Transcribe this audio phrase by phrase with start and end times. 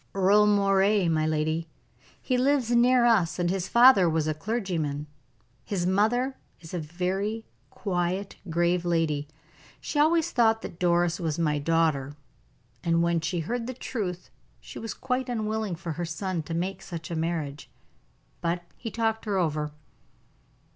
[0.15, 1.67] "Earle Moray, my lady.
[2.19, 5.05] He lives near us, and his father was a clergyman.
[5.63, 9.27] His mother is a very quiet, grave lady.
[9.79, 12.15] She always thought that Doris was my daughter,
[12.83, 16.81] and when she heard the truth she was quite unwilling for her son to make
[16.81, 17.69] such a marriage.
[18.41, 19.71] But he talked her over."